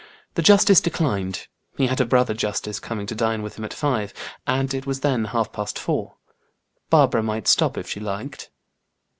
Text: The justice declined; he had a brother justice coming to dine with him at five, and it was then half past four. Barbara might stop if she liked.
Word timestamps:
The 0.33 0.41
justice 0.41 0.81
declined; 0.81 1.45
he 1.77 1.85
had 1.85 2.01
a 2.01 2.05
brother 2.07 2.33
justice 2.33 2.79
coming 2.79 3.05
to 3.05 3.13
dine 3.13 3.43
with 3.43 3.59
him 3.59 3.65
at 3.65 3.71
five, 3.71 4.15
and 4.47 4.73
it 4.73 4.87
was 4.87 5.01
then 5.01 5.25
half 5.25 5.53
past 5.53 5.77
four. 5.77 6.15
Barbara 6.89 7.21
might 7.21 7.47
stop 7.47 7.77
if 7.77 7.87
she 7.87 7.99
liked. 7.99 8.49